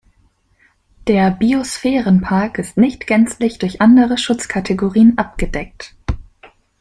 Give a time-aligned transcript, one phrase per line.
[1.05, 5.93] Der Biosphärenpark ist nicht gänzlich durch andere Schutzkategorien abgedeckt.